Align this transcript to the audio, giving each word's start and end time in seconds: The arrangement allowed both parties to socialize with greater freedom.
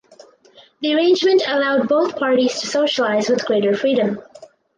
The 0.79 0.95
arrangement 0.95 1.43
allowed 1.47 1.87
both 1.87 2.17
parties 2.17 2.59
to 2.59 2.65
socialize 2.65 3.29
with 3.29 3.45
greater 3.45 3.77
freedom. 3.77 4.17